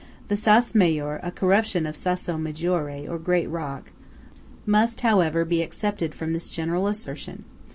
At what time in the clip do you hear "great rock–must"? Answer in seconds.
3.19-5.01